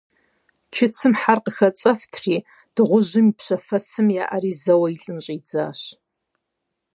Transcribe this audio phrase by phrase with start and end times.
[0.73, 2.37] Чыцэм хьэр къыхэцӀэфтри,
[2.75, 5.81] дыгъужьым и пщэфэцым еӀэри, зэуэ илӀын щӀидзащ.